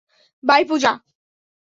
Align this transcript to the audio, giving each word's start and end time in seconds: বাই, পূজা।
বাই, 0.43 0.63
পূজা। 0.65 0.91